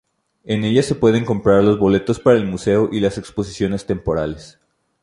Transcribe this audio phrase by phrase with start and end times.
[0.45, 4.59] En ella se pueden comprar los boletos para el Museo y las exposiciones temporales.